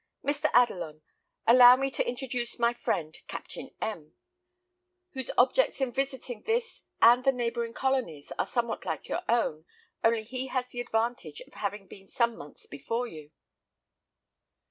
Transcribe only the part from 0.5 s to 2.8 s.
Adelon, allow me to introduce my